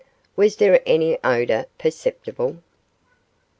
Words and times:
Was 0.35 0.55
there 0.55 0.81
any 0.83 1.19
odour 1.23 1.67
perceptible? 1.77 2.57